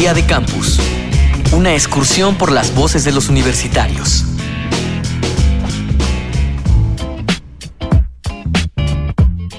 [0.00, 0.80] Día de Campus.
[1.52, 4.24] Una excursión por las voces de los universitarios.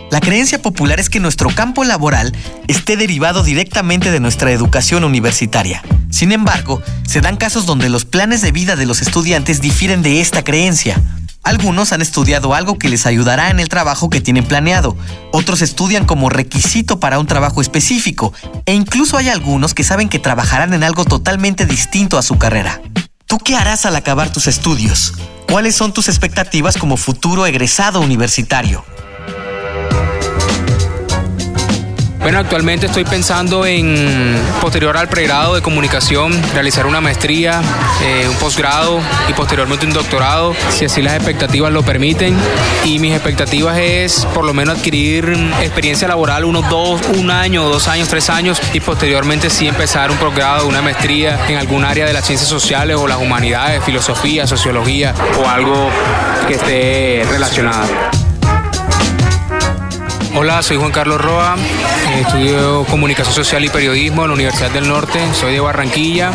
[0.09, 2.36] La creencia popular es que nuestro campo laboral
[2.68, 5.84] esté derivado directamente de nuestra educación universitaria.
[6.09, 10.21] Sin embargo, se dan casos donde los planes de vida de los estudiantes difieren de
[10.21, 11.00] esta creencia.
[11.44, 14.96] Algunos han estudiado algo que les ayudará en el trabajo que tienen planeado,
[15.32, 18.32] otros estudian como requisito para un trabajo específico,
[18.65, 22.79] e incluso hay algunos que saben que trabajarán en algo totalmente distinto a su carrera.
[23.25, 25.14] ¿Tú qué harás al acabar tus estudios?
[25.50, 28.86] ¿Cuáles son tus expectativas como futuro egresado universitario?
[32.22, 37.62] Bueno, actualmente estoy pensando en, posterior al pregrado de comunicación, realizar una maestría,
[38.03, 42.38] eh, un posgrado y posteriormente un doctorado, si así las expectativas lo permiten.
[42.86, 47.88] Y mis expectativas es por lo menos adquirir experiencia laboral unos dos, un año, dos
[47.88, 52.14] años, tres años y posteriormente sí empezar un posgrado, una maestría en algún área de
[52.14, 55.90] las ciencias sociales o las humanidades, filosofía, sociología o algo
[56.48, 58.20] que esté relacionado.
[60.34, 64.88] Hola, soy Juan Carlos Roa, eh, estudio comunicación social y periodismo en la Universidad del
[64.88, 66.32] Norte, soy de Barranquilla.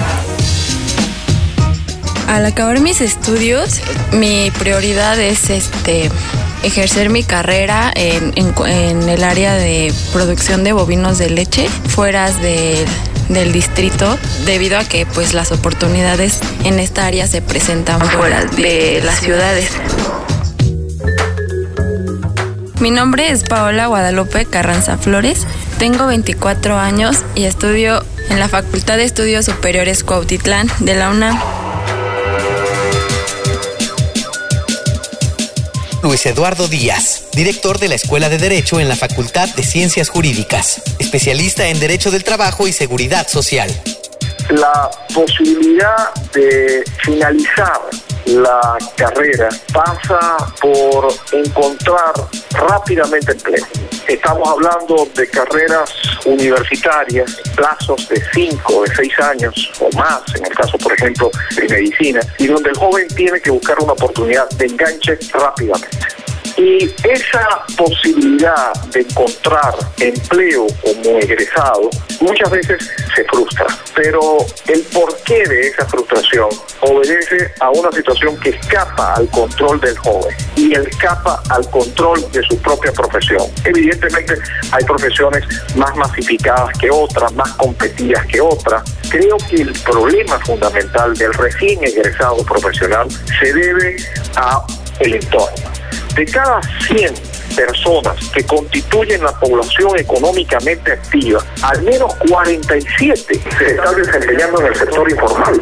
[2.28, 3.80] Al acabar mis estudios,
[4.12, 6.10] mi prioridad es este
[6.62, 8.34] ejercer mi carrera en,
[9.08, 15.32] el área de producción de bovinos de leche fuera del distrito debido a que pues
[15.32, 19.70] las oportunidades en esta área se presentan fuera de las ciudades.
[22.80, 25.46] Mi nombre es Paola Guadalupe Carranza Flores,
[25.78, 31.40] tengo 24 años y estudio en la Facultad de Estudios Superiores Cuautitlán de la UNAM.
[36.02, 40.82] Luis Eduardo Díaz, director de la Escuela de Derecho en la Facultad de Ciencias Jurídicas,
[40.98, 43.70] especialista en Derecho del Trabajo y Seguridad Social.
[44.50, 47.80] La posibilidad de finalizar
[48.26, 52.12] la carrera pasa por encontrar
[52.52, 53.64] rápidamente empleo.
[54.08, 55.92] Estamos hablando de carreras
[56.24, 61.68] universitarias, plazos de 5, de 6 años o más, en el caso, por ejemplo, de
[61.68, 65.98] medicina, y donde el joven tiene que buscar una oportunidad de enganche rápidamente.
[66.56, 71.90] Y esa posibilidad de encontrar empleo como egresado
[72.20, 76.48] muchas veces se frustra, pero el porqué de esa frustración
[76.80, 82.42] obedece a una situación que escapa al control del joven y escapa al control de
[82.44, 83.42] su propia profesión.
[83.64, 84.34] Evidentemente
[84.72, 85.44] hay profesiones
[85.76, 88.82] más masificadas que otras, más competidas que otras.
[89.10, 93.08] Creo que el problema fundamental del recién egresado profesional
[93.40, 93.96] se debe
[94.36, 94.64] a
[95.00, 95.85] el entorno
[96.16, 97.14] de cada 100
[97.54, 104.74] personas que constituyen la población económicamente activa, al menos 47 se están desempeñando en el
[104.74, 105.60] sector informal.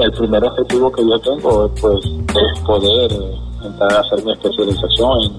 [0.00, 5.20] El primer objetivo que yo tengo pues, es poder eh, entrar a hacer mi especialización
[5.22, 5.32] en,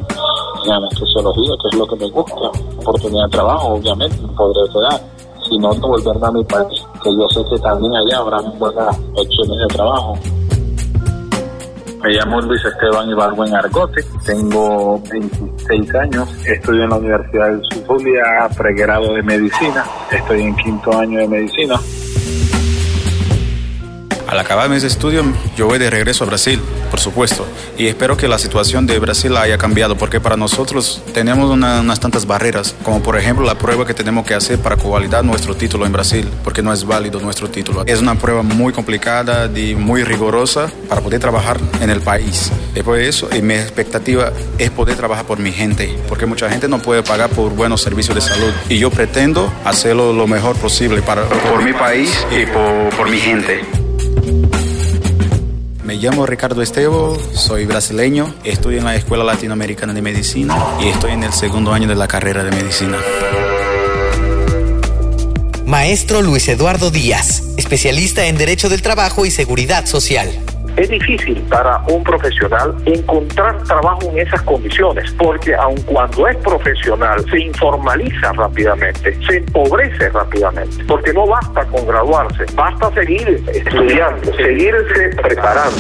[0.66, 2.36] en anestesiología, que es lo que me gusta.
[2.78, 5.02] Oportunidad de trabajo, obviamente, no podré quedar,
[5.50, 9.58] sino no volverme a mi país, que yo sé que también allá habrá buenas opciones
[9.58, 10.18] de trabajo.
[12.04, 18.50] Me llamo Luis Esteban Ibargüen Argote, tengo 26 años, estudio en la Universidad de Zulia,
[18.58, 21.80] pregrado de medicina, estoy en quinto año de medicina.
[24.28, 25.26] Al acabar mis estudios,
[25.56, 26.60] yo voy de regreso a Brasil,
[26.92, 27.48] por supuesto,
[27.78, 32.28] y espero que la situación de Brasil haya cambiado, porque para nosotros tenemos unas tantas
[32.28, 35.94] barreras, como por ejemplo la prueba que tenemos que hacer para convalidar nuestro título en
[35.94, 37.84] Brasil, porque no es válido nuestro título.
[37.86, 42.52] Es una prueba muy complicada y muy rigurosa para poder trabajar en el país.
[42.74, 46.80] Después de eso, mi expectativa es poder trabajar por mi gente, porque mucha gente no
[46.80, 51.24] puede pagar por buenos servicios de salud, y yo pretendo hacerlo lo mejor posible para,
[51.24, 53.81] por mi país y por, por mi gente.
[55.92, 61.12] Me llamo Ricardo Estevo, soy brasileño, estudio en la Escuela Latinoamericana de Medicina y estoy
[61.12, 62.98] en el segundo año de la carrera de medicina.
[65.66, 70.32] Maestro Luis Eduardo Díaz, especialista en Derecho del Trabajo y Seguridad Social.
[70.78, 77.24] Es difícil para un profesional encontrar trabajo en esas condiciones, porque aun cuando es profesional,
[77.30, 85.10] se informaliza rápidamente, se empobrece rápidamente, porque no basta con graduarse, basta seguir estudiando, seguirse
[85.22, 85.78] preparando.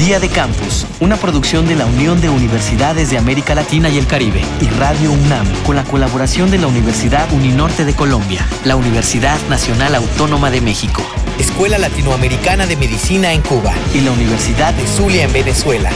[0.00, 4.06] Día de Campus, una producción de la Unión de Universidades de América Latina y el
[4.06, 9.38] Caribe y Radio UNAM, con la colaboración de la Universidad Uninorte de Colombia, la Universidad
[9.50, 11.02] Nacional Autónoma de México,
[11.40, 15.90] Escuela Latinoamericana de Medicina en Cuba y la Universidad de Zulia en Venezuela.